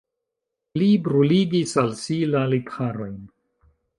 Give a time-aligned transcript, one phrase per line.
[0.81, 3.15] Li bruligis al si la lipharojn.